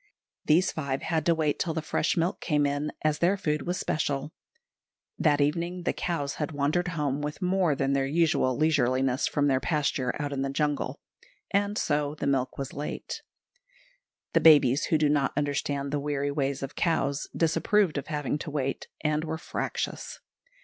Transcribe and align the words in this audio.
These 0.45 0.71
five 0.71 1.03
had 1.03 1.27
to 1.27 1.35
wait 1.35 1.59
till 1.59 1.75
the 1.75 1.81
fresh 1.83 2.17
milk 2.17 2.41
came 2.41 2.65
in, 2.65 2.91
as 3.03 3.19
their 3.19 3.37
food 3.37 3.67
was 3.67 3.77
special; 3.79 4.33
that 5.19 5.39
evening 5.39 5.83
the 5.83 5.93
cows 5.93 6.37
had 6.41 6.53
wandered 6.53 6.87
home 6.97 7.21
with 7.21 7.39
more 7.39 7.75
than 7.75 7.93
their 7.93 8.07
usual 8.07 8.57
leisureliness 8.57 9.27
from 9.27 9.45
their 9.45 9.59
pasture 9.59 10.19
out 10.19 10.33
in 10.33 10.41
the 10.41 10.49
jungle, 10.49 10.99
and 11.51 11.77
so 11.77 12.15
the 12.15 12.25
milk 12.25 12.57
was 12.57 12.73
late. 12.73 13.21
The 14.33 14.41
babies, 14.41 14.85
who 14.85 14.97
do 14.97 15.07
not 15.07 15.33
understand 15.37 15.91
the 15.91 15.99
weary 15.99 16.31
ways 16.31 16.63
of 16.63 16.73
cows, 16.73 17.27
disapproved 17.37 17.99
of 17.99 18.07
having 18.07 18.39
to 18.39 18.49
wait, 18.49 18.87
and 19.01 19.23
were 19.23 19.37
fractious. 19.37 20.19